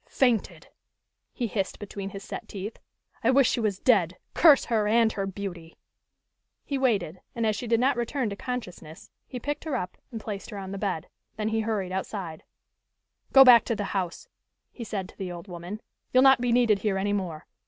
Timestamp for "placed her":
10.19-10.57